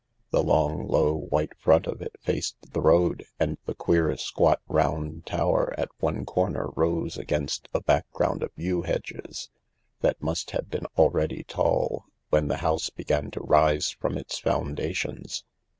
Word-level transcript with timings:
The 0.31 0.41
long, 0.41 0.87
low, 0.87 1.13
white 1.13 1.55
front 1.59 1.85
of 1.85 2.01
it 2.01 2.15
faced 2.23 2.73
the 2.73 2.81
road, 2.81 3.23
and 3.39 3.59
the 3.67 3.75
queer, 3.75 4.17
squat, 4.17 4.59
round 4.67 5.27
tower 5.27 5.75
at 5.77 5.91
one 5.99 6.25
corner 6.25 6.69
rose 6.75 7.19
against 7.19 7.69
a 7.71 7.81
background 7.81 8.41
of 8.41 8.49
yew 8.55 8.81
hedges 8.81 9.51
that 9.99 10.19
must 10.19 10.49
have 10.57 10.71
been 10.71 10.87
already 10.97 11.43
tall 11.43 12.05
when 12.31 12.47
the 12.47 12.57
house 12.65 12.89
began 12.89 13.29
to 13.29 13.41
rise 13.43 13.91
from 13.91 14.17
its 14.17 14.39
foundations. 14.39 15.43